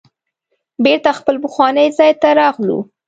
[0.83, 2.79] بیرته خپل پخواني ځای ته راغلو.